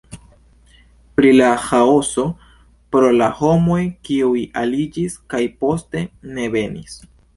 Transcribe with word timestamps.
Pri 1.17 1.33
la 1.39 1.49
ĥaoso 1.65 2.25
pro 2.95 3.11
la 3.17 3.27
homoj, 3.41 3.79
kiuj 4.09 4.41
aliĝis 4.63 5.19
kaj 5.35 5.43
poste 5.63 6.03
ne 6.39 6.49
venis. 6.57 6.99